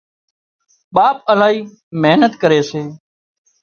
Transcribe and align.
ٻاپ 0.95 1.17
الاهي 1.31 1.59
محنت 2.01 2.33
ڪري 2.41 2.61
سي 2.69 2.81